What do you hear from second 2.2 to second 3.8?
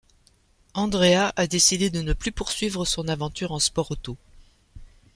poursuivre son aventure en